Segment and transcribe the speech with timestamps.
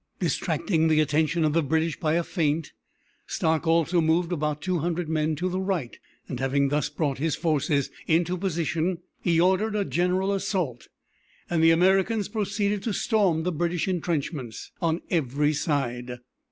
[0.19, 2.71] Distracting the attention of the British by a feint,
[3.27, 7.35] Stark also moved about two hundred men to the right, and having thus brought his
[7.35, 10.87] forces into position he ordered a general assault,
[11.51, 16.17] and the Americans proceeded to storm the British intrenchments on every side.